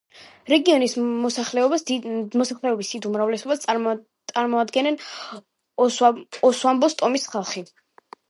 [0.51, 0.93] რეგიონის
[1.25, 1.83] მოსახლეობის
[2.93, 4.97] დიდ უმრავლესობას წარმოადგენენ
[5.87, 7.65] ოვამბოს ტომის ხალხი.